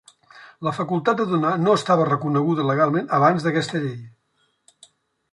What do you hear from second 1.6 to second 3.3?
no estava reconeguda legalment